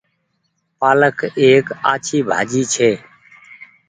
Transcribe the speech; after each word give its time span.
پآلڪ 0.79 1.17
ايڪ 1.41 1.65
آڇي 1.91 2.17
ڀآڃي 2.29 2.61
ڇي۔ 2.73 2.91